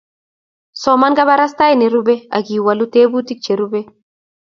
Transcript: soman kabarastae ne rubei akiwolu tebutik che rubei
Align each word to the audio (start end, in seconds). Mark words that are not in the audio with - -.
soman 0.83 1.13
kabarastae 1.19 1.73
ne 1.77 1.87
rubei 1.93 2.19
akiwolu 2.37 2.85
tebutik 2.93 3.39
che 3.45 3.53
rubei 3.59 3.87